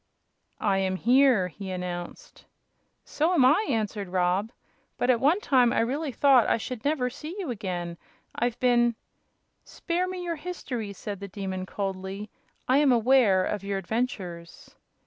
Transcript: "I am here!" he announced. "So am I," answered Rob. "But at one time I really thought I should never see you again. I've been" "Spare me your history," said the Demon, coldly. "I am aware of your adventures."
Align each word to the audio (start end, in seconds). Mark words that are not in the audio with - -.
"I 0.59 0.79
am 0.79 0.95
here!" 0.95 1.47
he 1.49 1.69
announced. 1.69 2.45
"So 3.05 3.35
am 3.35 3.45
I," 3.45 3.67
answered 3.69 4.09
Rob. 4.09 4.51
"But 4.97 5.11
at 5.11 5.19
one 5.19 5.39
time 5.41 5.71
I 5.71 5.79
really 5.81 6.11
thought 6.11 6.49
I 6.49 6.57
should 6.57 6.83
never 6.83 7.07
see 7.11 7.35
you 7.37 7.51
again. 7.51 7.99
I've 8.33 8.59
been" 8.59 8.95
"Spare 9.77 10.07
me 10.07 10.23
your 10.23 10.37
history," 10.37 10.91
said 10.91 11.19
the 11.19 11.27
Demon, 11.27 11.67
coldly. 11.67 12.31
"I 12.67 12.79
am 12.79 12.91
aware 12.91 13.45
of 13.45 13.63
your 13.63 13.77
adventures." 13.77 14.73